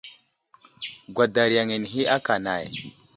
[1.13, 2.65] Gwadar yaŋ anehi aka nay.